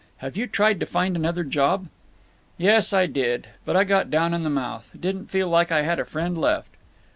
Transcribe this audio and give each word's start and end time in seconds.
Have 0.17 0.35
you 0.35 0.47
tried 0.47 0.79
to 0.79 0.87
find 0.87 1.15
another 1.15 1.43
job?" 1.43 1.87
"Yes, 2.57 2.91
I 2.91 3.05
did. 3.05 3.49
But 3.65 3.75
I 3.77 3.83
got 3.83 4.09
down 4.09 4.33
in 4.33 4.41
the 4.41 4.49
mouth. 4.49 4.89
Didn't 4.99 5.29
feel 5.29 5.47
like 5.47 5.71
I 5.71 5.83
had 5.83 5.99
a 5.99 6.05
friend 6.05 6.35
left." 6.35 6.71